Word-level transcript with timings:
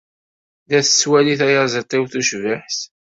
La 0.69 0.79
tettwali 0.85 1.33
tayaẓiḍt-iw 1.39 2.03
tucbiḥt. 2.11 2.79